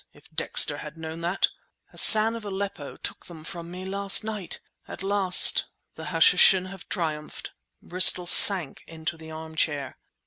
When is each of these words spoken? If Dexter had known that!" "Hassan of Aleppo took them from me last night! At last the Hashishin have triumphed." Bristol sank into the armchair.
If 0.13 0.31
Dexter 0.33 0.77
had 0.79 0.97
known 0.97 1.21
that!" 1.21 1.49
"Hassan 1.91 2.35
of 2.35 2.43
Aleppo 2.43 2.97
took 2.97 3.27
them 3.27 3.43
from 3.43 3.69
me 3.69 3.85
last 3.85 4.23
night! 4.23 4.59
At 4.87 5.03
last 5.03 5.65
the 5.93 6.05
Hashishin 6.05 6.69
have 6.71 6.89
triumphed." 6.89 7.51
Bristol 7.83 8.25
sank 8.25 8.83
into 8.87 9.15
the 9.15 9.29
armchair. 9.29 9.99